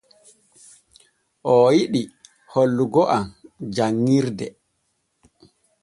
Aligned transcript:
Oo 1.51 1.67
yiɗi 1.77 2.01
hollugo 2.51 3.01
am 3.15 3.25
janŋirde. 3.75 4.45